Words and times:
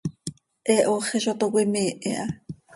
He 0.67 0.75
hooxi 0.87 1.17
zo 1.25 1.31
toc 1.39 1.53
cöimiih 1.55 1.95
iha. 2.09 2.25